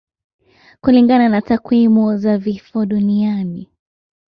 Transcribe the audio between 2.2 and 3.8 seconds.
vifo duniani